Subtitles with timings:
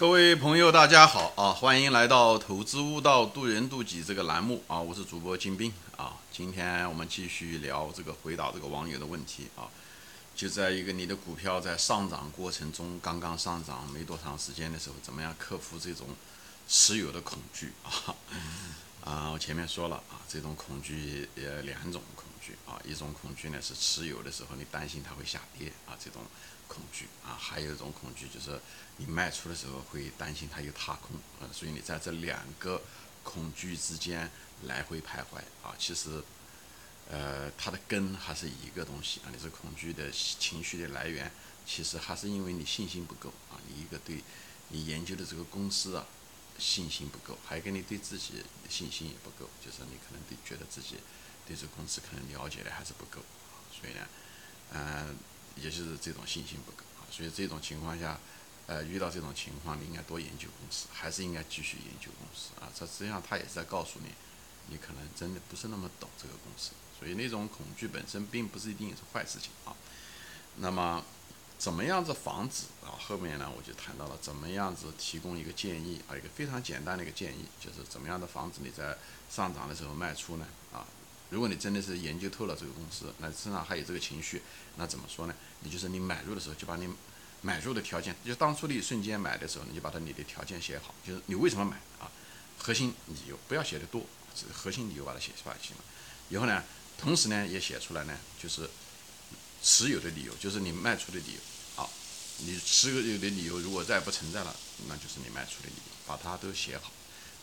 [0.00, 1.52] 各位朋友，大家好啊！
[1.52, 4.80] 欢迎来到《投资悟道，渡人渡己》这个栏目啊！
[4.80, 6.16] 我是主播金兵啊！
[6.32, 9.68] 今天我们继续聊这个回答这个网友的问题啊！
[10.34, 16.06] 就在一个你的股票在上涨过程中，刚刚上涨没多长时间的时候，怎么样克服这种
[16.66, 18.16] 持有的恐惧啊？
[19.04, 22.24] 啊，我前面说了啊，这种恐惧呃两种恐
[22.66, 26.22] 啊，一种恐惧呢是持有的时候你担心它会下跌啊，这种。
[26.72, 28.56] 恐惧啊，还有一种恐惧就是
[28.96, 32.80] 你卖出的时候会担心它有踏空啊，所以你在这两个
[33.24, 34.30] 恐惧之间
[34.62, 35.74] 来回徘徊啊。
[35.76, 36.22] 其实，
[37.10, 41.32] 呃，它的根还是一个东西啊，你这恐惧的情绪的来源，
[41.66, 43.58] 其实还是因为你信心不够啊。
[43.66, 44.22] 你一个对
[44.68, 46.06] 你研究的这个公司啊
[46.56, 50.98] 信心不够，还跟你对自己信心也不够，就是你可能对觉得自己
[51.46, 53.60] 对这个公司可能了解的还是不够啊。
[53.70, 54.06] 所以呢，
[54.72, 55.16] 嗯。
[55.56, 58.18] 也就是这种信心不够啊，所以这种情况下，
[58.66, 62.70] 呃，遇到这种情况，你应该多研究公司，还是应该继续研究公司啊。
[62.74, 64.14] 这实际上他也是在告诉你，
[64.68, 69.76] 你可能真的不是那么懂这个公司，所以那种恐惧本身并不是一定是坏事情啊。
[70.56, 71.04] 那么，
[71.58, 72.96] 怎么样子防止啊？
[72.96, 78.96] 后面呢，我就谈到了怎么样子提供一个建议啊，一个非常简单的一个建议，就是怎么样的防止你在
[79.28, 80.46] 上涨的时候卖出呢？
[80.72, 80.86] 啊？
[81.30, 84.42] 如果你真的是研究透了这个公司，那身上还有这个情绪，
[84.76, 85.34] 那怎么说呢？
[85.60, 86.88] 你就是你买入的时候就把你
[87.40, 92.10] 买入的条件，就当初的一瞬间买的时候，你就把它你的条件写好，就是你为什么买啊？
[92.58, 95.84] 核心理由不要写的多，只核心理由把它写出来就行了。
[96.28, 96.64] 以后呢，
[96.98, 98.68] 同时呢也写出来呢，就是
[99.62, 101.40] 持有的理由，就是你卖出的理由。
[101.76, 101.88] 好，
[102.38, 104.54] 你持有的理由如果再不存在了，
[104.88, 106.90] 那就是你卖出的理由，把它都写好。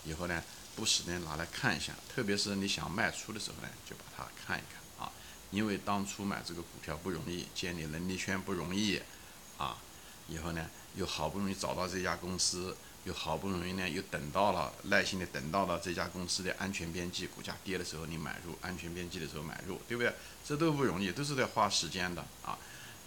[0.04, 0.44] 以后呢？
[0.78, 5.12] 不时呢拿来看一下，特别是你想卖出的时候呢，就把它看一看啊。
[5.50, 9.02] 因为当初买这个股票不容易，建立能力圈不容易
[9.58, 9.78] 啊。
[10.30, 20.14] 以后呢，又好不容易找到这家公司，又好不容易呢又等到了，耐心的等到了这家公司的安全边际，股价跌的时候你买入，安全边际的时候买入，对不对？
[20.46, 22.58] 这都不容易，都是在花时间的啊，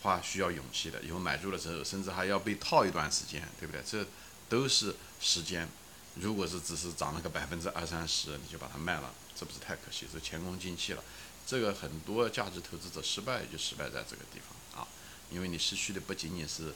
[0.03, 1.01] 花需要勇气的。
[1.03, 3.83] 以后买入的时候，甚至还要被套一段时间，对不对？
[3.87, 4.05] 这
[4.49, 5.69] 都是时间。
[6.15, 11.03] 如果是只是涨了个百分之二三十，你就把它卖了，这不是太可惜，是前功尽弃了。
[11.47, 14.87] 这个很多价值投资者失败就失败在这个地方啊，
[15.31, 16.75] 因为你失去的不仅仅是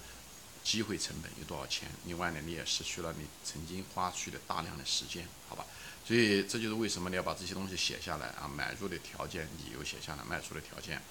[0.63, 5.67] 机会成本有多少钱，另外呢，你也失去了你曾经花去的大量的时间，好吧？
[6.07, 11.03] 所以这就是为什么你要把这些东西写下来啊，买入的条件、理由写下来，卖出的条件，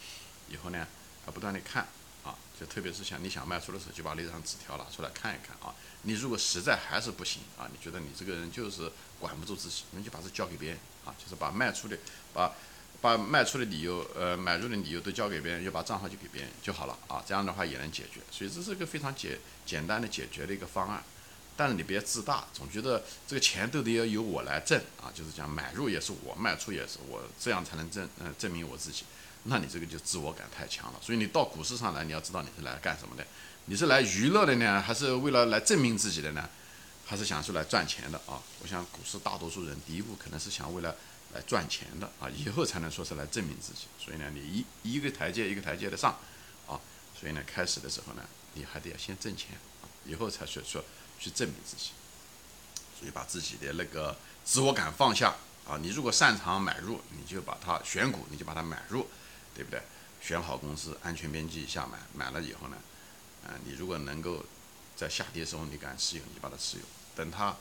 [0.50, 0.88] 以后呢，
[1.26, 1.88] 要不断的看。
[2.24, 5.74] 啊，就特别是像你想卖出的时候，就把那张纸条拿出来看一看啊。
[6.04, 11.98] 你如果实在还是不行啊，你觉得你这个人就是管不住自己，你就把这交给别人啊，就是把卖出的、
[12.34, 12.52] 把
[13.02, 17.24] 把卖出的理由、呃买入的理由都交给别人，就把账号就给别人就好了啊。
[17.26, 21.04] 这样的话也能解决，所以这是一个非常简简单的解决的一个方案。
[21.56, 29.04] 但是你别自大，总觉得这个钱都得要由我来挣啊，就是讲买入也是我，卖出也是我，这样才能证嗯证明我自己。
[29.44, 33.26] 那你这个就自我感太强了，所以你到股市上来，你要知道你是来干什么的，
[33.66, 36.50] 你是来娱乐的呢，还是为了来证明自己的呢？
[37.06, 38.42] 还是想出来赚钱的啊？
[38.62, 40.96] 我想股市大多数人第一步可能是想为了
[41.34, 43.82] 来赚钱的啊，以后才能说是来证明自己。
[44.00, 44.66] 所以呢，你一
[44.96, 46.18] 一个台阶一个台阶的上
[46.66, 46.80] 啊，
[47.20, 48.24] 所以呢，开始的时候呢，
[48.54, 49.50] 你还得要先挣钱，
[50.06, 50.82] 以后才说说
[51.20, 51.90] 去证明自己。
[52.98, 54.16] 所以把自己的那个
[54.46, 55.36] 自我感放下
[55.68, 59.06] 啊，你如果擅长买入，你就把它选股，你就把它买入。
[59.56, 59.82] 对不对？
[60.22, 62.78] 选好公司，安全边际下买，买了以后呢，
[63.46, 64.46] 嗯，你如果能够
[64.96, 66.84] 在下跌时候你敢持有，你把它持有。
[67.14, 67.56] 等它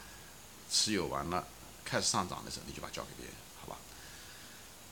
[0.70, 1.44] 持有完了，
[1.84, 3.76] 开始上涨的时候，你就把它交给别人，好吧？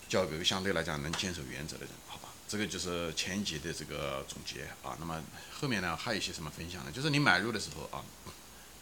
[0.09, 2.29] 交给相对来讲能坚守原则的人，好吧？
[2.49, 4.97] 这个就是前一节的这个总结啊。
[4.99, 5.23] 那么
[5.53, 6.91] 后面呢，还有一些什么分享呢？
[6.91, 8.05] 就是你买入的时候啊，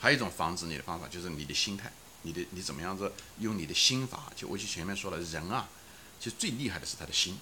[0.00, 1.92] 还有一种防止你的方法，就是你的心态，
[2.22, 4.32] 你的你怎么样子用你的心法？
[4.34, 5.68] 就我就前面说了，人啊，
[6.18, 7.38] 其实最厉害的是他的心。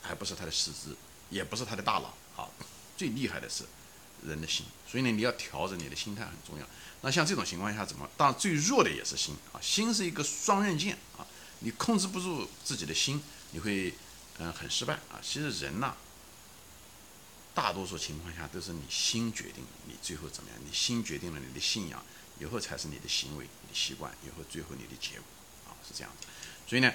[0.00, 0.96] 还不是他的四肢，
[1.30, 2.52] 也不是他的大脑，好，
[2.96, 3.64] 最厉害的是
[4.26, 6.66] 人的心，所以呢，你要调整你的心态很重要。
[7.02, 8.08] 那像这种情况下怎么？
[8.16, 11.26] 当然最弱的也是心啊，心是一个双刃剑啊，
[11.60, 13.22] 你控制不住自己的心，
[13.52, 13.94] 你会
[14.38, 15.20] 嗯很失败啊。
[15.22, 15.94] 其实人呐，
[17.54, 22.02] 大多数情况下都是你心决定你最后怎么样，你心决定了你的信仰，
[22.40, 25.24] 以后才是你的行为、你的习惯，以后最后你的结果
[25.68, 26.26] 啊，是这样子。
[26.66, 26.92] 所以呢。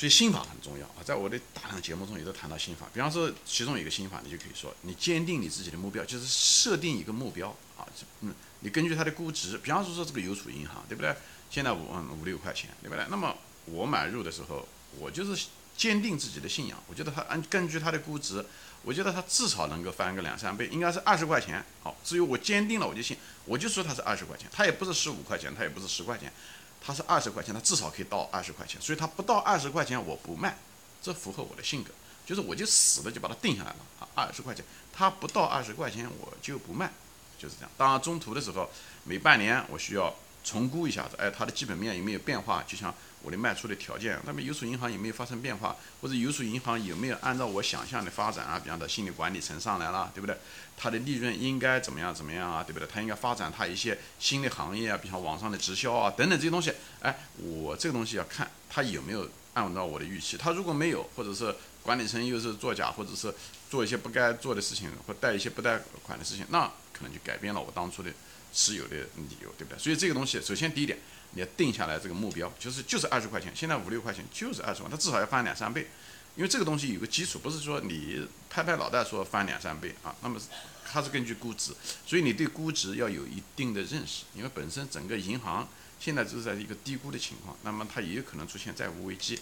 [0.00, 2.88] 所以心法很重要啊，在我的大量节目中也都谈到心法。
[2.90, 7.84] 比方说，其中一个心法，你就可以说，你坚定你自己的目标，就是设定一个目标啊。
[8.22, 11.14] 嗯，你根据它的估值，比方说说这个邮储银行，对不对？
[11.50, 11.80] 现在五
[12.18, 13.04] 五六块钱，对不对？
[13.10, 13.36] 那么
[13.66, 14.66] 我买入的时候，
[14.98, 16.82] 我就是坚定自己的信仰。
[16.88, 18.42] 我觉得他按根据他的估值，
[18.82, 21.62] 我觉得他至少能够翻个两三倍，应该是二十块钱。
[21.82, 26.32] 好，至于我坚定了，我就信，我就说他是二十块钱，他也不是十五块钱，他也不是十块钱，
[26.80, 28.80] 他是二十块钱，他至少可以到二十块钱。
[28.80, 30.56] 所以他不到二十块钱我不卖，
[31.02, 31.90] 这符合我的性格，
[32.26, 36.90] 就是我就死了就把它定下来了啊，二十块钱，他不到二十块钱我就不卖，
[37.38, 37.70] 就是这样。
[37.76, 38.68] 当然中途的时候，
[39.04, 40.14] 每半年我需要。
[40.44, 42.62] 重估一下子，哎，它的基本面有没有变化？
[42.66, 45.76] 就像我的卖出的条件，那么邮储银行有没有发生变化？
[46.00, 48.58] 或者邮储银行有没有按照我想象的发展啊？
[48.58, 50.36] 比方说，新的管理层上来了，对不对？
[50.76, 52.62] 它的利润应该怎么样怎么样啊？
[52.62, 52.88] 对不对？
[52.90, 56.72] 它应该发展它一些新的行业啊，比方网上的直销啊等等这些东西。
[57.00, 60.38] 哎，我这个东西要看它有没有按照我的预期。
[60.38, 63.32] 它如果没有，或者是管理层又是作假，或者是
[63.70, 68.12] 做一些不该做的事情，或贷一些不贷款的事情，那可能就改变了我当初的。
[68.52, 69.78] 持有的理由，对不对？
[69.78, 70.98] 所以这个东西，首先第一点，
[71.34, 75.86] 你要定下来这个目标，就是就是二十块钱，现在五六块钱就是二十万，它至少要翻两三倍，
[76.34, 80.40] 因为这个东西有个基础，不是说你拍拍脑袋说翻两三倍啊，那么
[80.84, 81.72] 它是根据估值，
[82.04, 85.68] 所以你对估值要有一定的认识，因为本身整个银行
[86.00, 89.38] 现在就是在一个低估的情况，那么它也有可能出现债务危机，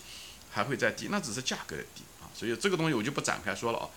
[0.51, 3.89] 还会再低，那只是价格的低啊，所以这个东西我就不展开说了啊，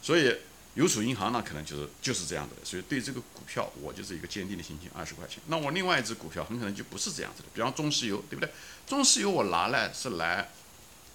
[0.00, 0.36] 所以。
[0.76, 5.42] 邮储银行呢，可能就是就是这样子的，所以对这个股票，我就是一个坚定的心情，二十块钱。
[5.46, 8.52] 那我另外一只股票很可能就不是这样子的，比方中石油，对不对？
[8.86, 10.50] 中石油我拿来是来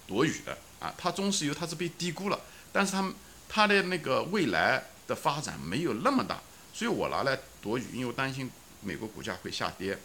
[0.08, 2.40] 躲雨的啊，它中石油它是被低估了，
[2.72, 3.12] 但是它
[3.48, 6.42] 它的那个未来的发展没有那么大，
[6.74, 8.50] 所以我拿来躲雨，因为我担心
[8.80, 9.96] 美国股价会下跌。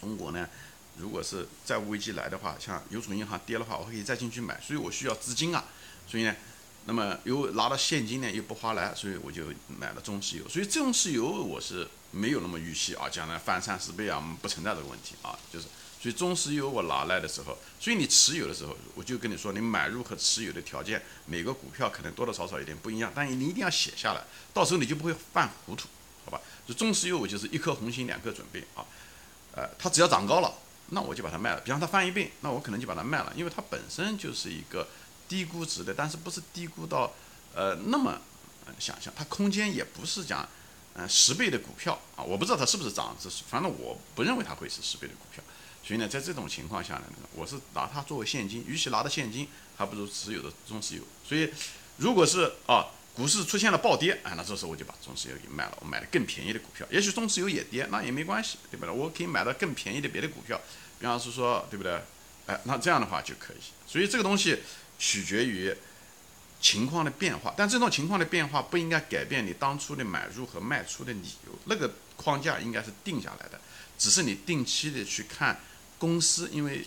[0.00, 0.48] 中国呢，
[0.98, 5.64] 如果是债务危机来的话，像邮储银行跌的话，我可以再进去买，所以我需要资金啊，
[6.06, 6.32] 所以呢。
[6.84, 10.48] 那么又拿到现金呢，又不划来，所以我就买了中石油。
[10.48, 15.38] 所以中石油我是没有那么预期啊，将来翻三四倍啊，不存在这个问题啊。
[15.52, 15.66] 就是，
[16.02, 25.86] 所以中石油我拿来的时候，所以你持有的时候，我就跟你说，你买入和持有的条件，每个股票可能多多少少有点不一样，但你一定要写下来，到时候你就不会犯糊涂，
[26.24, 26.40] 好吧？
[26.66, 28.84] 就中石油我就是一颗红心，两颗准备啊。
[29.54, 30.52] 呃，它只要涨高了，
[30.88, 31.60] 那我就把它卖了。
[31.60, 34.88] 比方它翻一倍，那我可能就把它卖了，因为它本身就是一个。
[35.32, 37.10] 低估值的，但是不是低估到，
[37.54, 38.20] 呃，那么
[38.78, 40.46] 想象，它空间也不是讲，
[40.92, 45.42] 嗯，十倍的股票啊，我不知道它是不是涨，这是反正我不认为它会是十倍的股票，
[45.82, 51.02] 所以呢，在这种情况下呢，我是拿它作为现金，与其拿的现金，还不如持有的中石油。
[51.26, 51.50] 所以，
[51.96, 58.94] 如果是啊，股市出现了暴跌，哎，那这时候我就把中石油给卖了，我买了更便宜的股票，也许中石油也跌，那也没关系，对不对？
[58.94, 60.60] 我可以买到更便宜的别的股票，
[61.00, 61.98] 比方是说，对不对？
[62.44, 63.56] 哎，那这样的话就可以。
[63.86, 64.58] 所以这个东西。
[65.04, 65.74] 取决于
[66.60, 71.58] 情况的变化，但这种情况的变化不应该改变你当初的买入和卖出的理由。
[71.64, 73.60] 那个框架应该是定下来的，
[73.98, 75.60] 只是你定期的去看
[75.98, 76.86] 公司，因为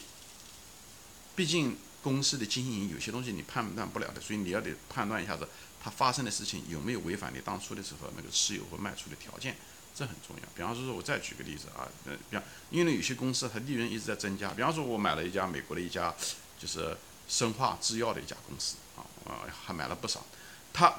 [1.36, 5.46] 毕竟公司的经营有些东西你判断不了的，所以你要得判断一下子
[5.84, 9.58] 它发生的事情有没有违反你当初的时候那个持有或卖出的条件，
[9.94, 10.44] 这很重要。
[10.56, 12.42] 比方说，我再举个例子啊，呃，比方
[12.72, 16.16] 因为有些公司它利润一直在增加，比方说，我买了一家美国的一家
[16.58, 16.96] 就是。
[17.28, 20.24] 生化制药的一家公司啊，啊还买了不少，
[20.72, 20.94] 它，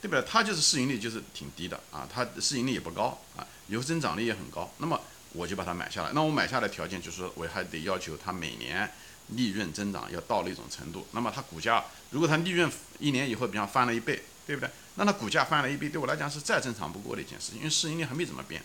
[0.00, 0.22] 对不对？
[0.22, 4.72] 它就是市盈率就是挺低的啊，它市盈率也不高啊，有增长率也很高。
[4.78, 4.98] 那么
[5.32, 6.10] 我就把它买下来。
[6.14, 8.90] 那我买下来条件就是，我还得要求它每年
[9.28, 11.06] 利润增长要到那种程度。
[11.12, 14.70] 那么它股价如果它利润一年以后，比方翻了一倍，对不对？
[14.94, 18.62] 那它股价翻了一倍，对我来讲是再正常不过的一件事情，因为市盈率还没怎么变，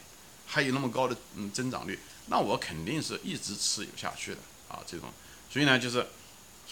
[0.48, 4.40] 还有那么高的嗯增长率，那我肯定是一直持有下去的
[4.70, 4.80] 啊。
[4.88, 5.10] 这种，
[5.52, 6.08] 所以呢就是。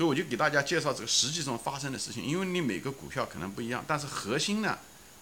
[0.01, 4.75] 所以我就给大家介绍这个实际中发生的事情，因为你每个股票可能不一样，但是核心呢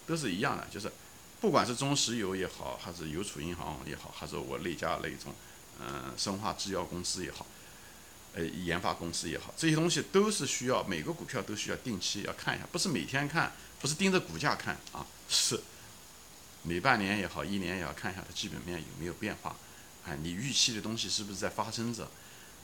[0.06, 0.90] 都是一样的，就是
[1.38, 5.34] 不管是中石油也好，还是邮储银行也好，还是我那家那种
[5.78, 7.44] 嗯生化制药公司也好，
[8.32, 15.60] 呃研发公司也好，这些东西都是需要每个股票都需要定期要看一下，不是每天看，不是盯着股价看啊，是
[16.62, 19.54] 每半年也好，一年也要看一下它基本面有没有变化，
[20.06, 22.10] 哎，你预期的东西是不是在发生着？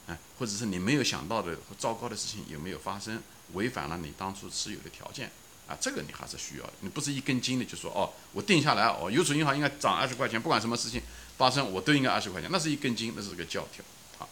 [0.06, 3.22] 哎，或者是你没有想到的糟糕的事情有没有发生，
[3.54, 5.30] 违反了你当初持有的条件
[5.66, 5.76] 啊？
[5.80, 6.70] 这个你还是需要。
[6.80, 11.02] 你不是一根筋的就说哦，我定下来哦，邮储银行应该涨二十块钱，不管什么事情
[11.36, 13.84] 发生，我都应该二十块钱，那是一根筋，那是个教条
[14.18, 14.28] 啊。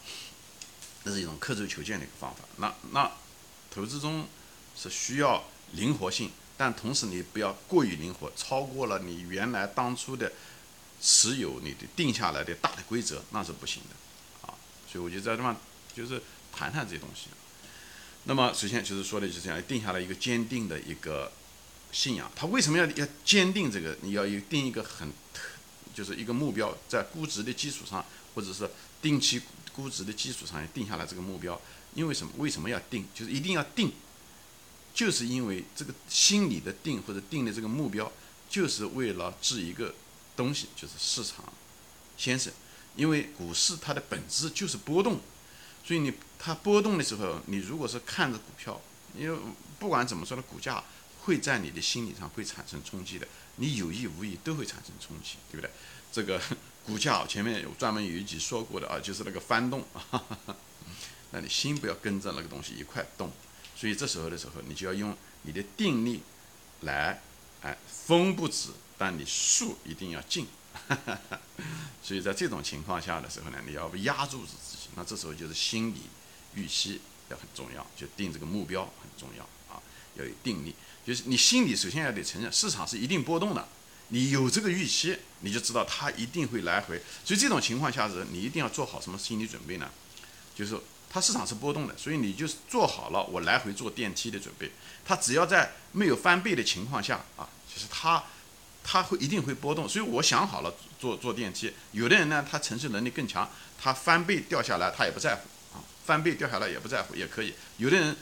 [1.02, 2.44] 那是一种刻舟求剑的一个方法。
[2.58, 3.10] 那那
[3.70, 4.26] 投资中
[4.76, 10.32] 是需要灵活性，但同时你不要过于灵活，超过了你原来当初的
[11.02, 13.96] 持有你的定下来的大的规则，那是不行的。
[14.94, 15.60] 所以我就在这方
[15.92, 16.22] 就是
[16.52, 17.26] 谈谈这些东西。
[18.26, 21.32] 那么首先就是说的就是这样，定下来一个坚定的一个
[21.90, 22.30] 信仰。
[22.36, 23.98] 他为什么要要坚定这个？
[24.02, 25.12] 你要有定一个很
[25.92, 28.70] 就是一个目标，在估值的基础上，或者是
[29.02, 31.60] 定期估值的基础上定下来这个目标。
[31.94, 32.32] 因为什么？
[32.36, 33.04] 为什么要定？
[33.12, 33.92] 就是一定要定，
[34.94, 38.12] 就是因为这个心理的定或者定的这个目标，
[38.48, 39.92] 就是为了治一个
[40.36, 41.52] 东西，就是市场
[42.16, 42.52] 先生。
[42.96, 45.20] 因为股市它的本质就是波动，
[45.84, 48.80] 所以你它波动的时候，你如果是看着股票，
[49.16, 49.38] 因为
[49.78, 50.82] 不管怎么说呢股价。
[51.24, 55.70] 会在你的心理上会产生冲击的，你有意无意都会产生冲击，对不对？
[56.12, 56.38] 这个
[56.84, 60.22] 股价前面有专门有一集说过的啊，就是那个翻动啊，
[61.32, 63.32] 那你心不要跟着那个东西一块动，
[63.74, 66.20] 所以这时候的时候，你就要用你的定力
[66.82, 67.22] 来，
[67.62, 70.46] 哎，风不止，但你树一定要静，
[72.04, 76.02] 所以在这种情况下的时候呢，你要压住自己，那这时候就是心理
[76.54, 79.42] 预期要很重要，就定这个目标很重要
[79.74, 79.80] 啊，
[80.16, 80.74] 要有定力。
[81.06, 83.66] 就是你心里首先要得承认，市场是一定波动的，
[84.08, 87.00] 你有这个预期，你就知道它一定会来回。
[87.24, 89.90] 所以这种情况下是，你一定要做好什么心理准备呢？
[90.54, 90.78] 就是
[91.10, 94.70] 它市场是波动的，所以你就做好了我来回坐电梯的准备。
[95.04, 98.22] 它只要在没有翻倍的情况下啊，就是它
[98.84, 99.88] 它会一定会波动。
[99.88, 101.72] 所以我想好了坐坐电梯。
[101.90, 103.50] 有的人呢，他承受能力更强，
[103.82, 107.54] 他翻倍掉下来他也不在乎啊，翻倍掉下来也不在乎也可以。
[107.78, 108.16] 有的人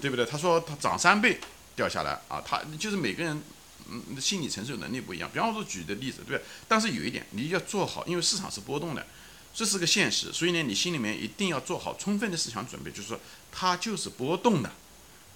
[0.00, 0.26] 对不对？
[0.26, 1.38] 他说他涨三倍。
[1.76, 3.42] 掉下来啊，他就是每个人，
[3.90, 5.28] 嗯，心理承受能力不一样。
[5.30, 9.06] 比方说举的例子，对但是有一点，你要做好，因为市场是波动的，
[9.52, 10.32] 这是个现实。
[10.32, 13.20] 所以呢，你心里面一定要做好充分的思想准备，就是说
[13.52, 14.72] 它就是波动的，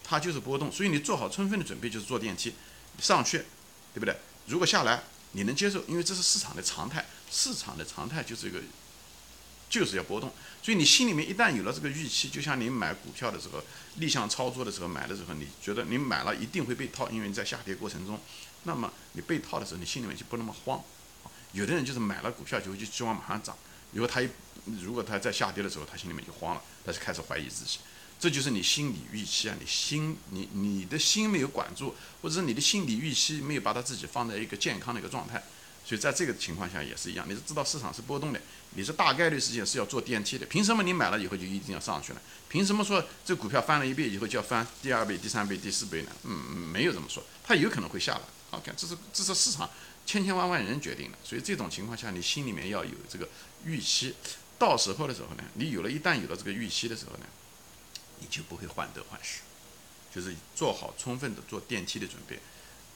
[0.03, 0.73] 它就是波动。
[0.73, 2.55] 所以你做好充分的准备，就是坐电梯
[2.99, 3.45] 上去，
[3.93, 4.17] 对不对？
[4.47, 8.61] 如果下来你能接受，因为这是市场的常态，市场的常态就是一个。
[9.71, 13.63] 就是要波动，所以你心里面一旦有了这个预期，就像你买股票的时候，
[13.99, 18.19] 逆向操作的时候买的时候，你觉得你买了一定会被套，因为你在下跌过程中，
[18.65, 20.83] 那么你被套的时候，你心里面就不那么慌。
[21.53, 23.57] 有的人就是买了股票就就希望马上涨，
[23.93, 24.29] 如果他一
[24.83, 27.79] 如果他在下跌的时候，他心里面就慌了，他就开始怀疑自己。
[28.21, 35.43] 这就是你心理预期啊，你心你你的心没有管住，或者是你的心理预期没有把他自己放在一个健康的一个状态。
[35.87, 38.41] 所以在这个情况下也是一样，你是知道市场是波动的，
[38.77, 42.21] 你是大概率事件是要坐电梯的，凭什么你买了以后就一定要上去了？
[42.49, 46.13] 凭什么说这股票翻了一倍以后就要翻第二倍、第三倍、第四倍呢？
[46.25, 46.35] 嗯，
[46.71, 48.21] 没有这么说，它有可能会下来。
[48.51, 49.69] OK，这是这是市场
[50.05, 53.27] 千千万万人决定的，所以这种情况下你心里面要有这个
[53.65, 54.15] 预期，
[54.59, 57.27] 到时候的时候呢，你有了一旦有了这个预期的时候呢，
[58.21, 59.41] 你就不会患得患失，
[60.15, 62.39] 就是做好充分的坐电梯的准备，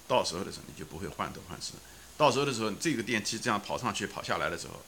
[0.06, 1.72] 到时候的时候你就不会患得患失。
[2.16, 4.80] 到时候的时候，这个电梯这样跑上去、跑下来的时候，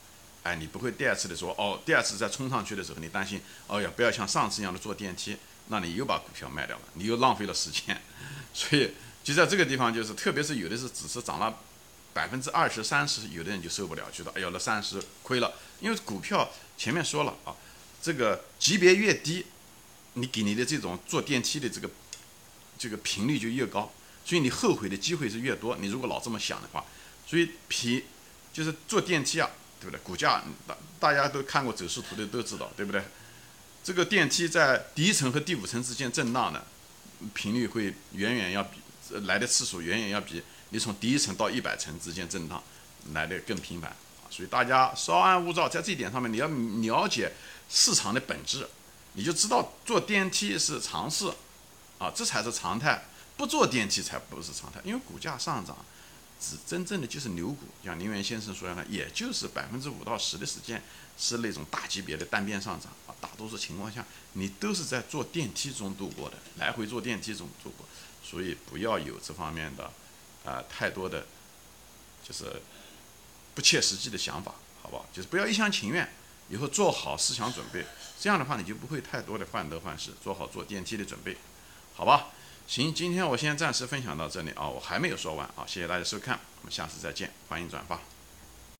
[0.43, 5.35] 哎，你不会第二次的说，哦，第二次再冲上去的时候，你担心，哦呀，不要像上次一样的坐电梯，
[5.67, 8.01] 那你又把股票卖掉了，你又浪费了时间。
[8.53, 11.57] 所以就在这个地方，就是特别是有的是只是涨了
[12.13, 15.53] 百分之二十三十，有的人就受不了，觉得哎呀，那三十亏了。
[15.81, 17.53] 因为股票前面说了啊，
[18.01, 19.45] 这个级别越低，
[20.17, 21.89] 你给你的这种坐电梯的这个
[22.77, 23.91] 这个频率就越高，
[24.25, 25.77] 所以你后悔的机会是越多。
[25.77, 26.83] 你如果老这么想的话。
[27.29, 28.05] 所以，皮
[28.53, 29.49] 就是坐电梯啊，
[29.81, 29.99] 对不对？
[29.99, 33.03] 股价大大家都看过走势图的都知道，对不对？
[33.83, 36.65] 这个电梯在第一层和第五层之间震荡的
[37.33, 38.79] 频率会远远要比
[39.25, 42.63] 来的次数远远要比你从第一层到一百层之间震荡
[43.11, 43.97] 来的更频繁啊！
[44.29, 46.47] 所以大家稍安勿躁，在这一点上面你要
[47.01, 47.33] 了解
[47.69, 48.65] 市场的本质，
[49.17, 51.33] 你就知道坐电梯是常事
[51.97, 53.01] 啊，这才是常态；
[53.35, 55.75] 不坐电梯才不是常态，因为股价上涨。
[56.39, 60.79] 只真正的就是牛股，像林源先生说的，也就是百分之五到十的时间
[61.17, 67.87] 是那种大级别的单边上涨啊，大多数情况下你都是在坐电梯中度过的，来回坐电梯中度过，
[68.23, 69.91] 所以不要有这方面的
[70.45, 71.25] 啊太多的
[72.23, 72.61] 就是
[73.55, 75.07] 不切实际的想法，好不好？
[75.11, 76.07] 就是不要一厢情愿，
[76.49, 77.83] 以后做好思想准备，
[78.19, 81.37] 这样的话你就不会太多的患得患失，做好坐电梯的准备，
[81.95, 82.27] 好吧？
[82.67, 88.16] 行，今天我先暂时分享到这里啊，我还没有说完啊，谢谢大家收看，我们下次再见，欢迎转发。